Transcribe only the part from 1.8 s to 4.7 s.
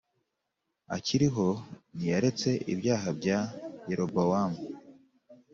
ntiyaretse ibyaha bya Yerobowamu